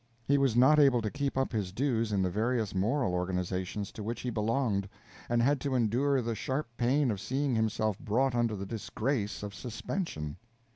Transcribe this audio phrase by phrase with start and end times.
[0.25, 4.01] He was not able to keep up his dues in the various moral organizations to
[4.01, 4.89] which he belonged,
[5.29, 9.53] and had to endure the sharp pain of seeing himself brought under the disgrace of
[9.53, 10.37] suspension.